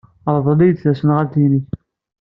Rḍel-iyi-d 0.35 0.77
tasnasɣalt-nnek. 0.81 1.67